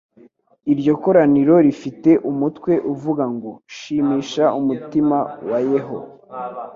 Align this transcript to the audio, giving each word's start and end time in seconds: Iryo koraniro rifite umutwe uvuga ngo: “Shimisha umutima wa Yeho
Iryo 0.73 0.93
koraniro 1.03 1.55
rifite 1.65 2.11
umutwe 2.31 2.71
uvuga 2.93 3.23
ngo: 3.35 3.51
“Shimisha 3.77 4.45
umutima 4.59 5.17
wa 5.49 5.59
Yeho 5.69 5.97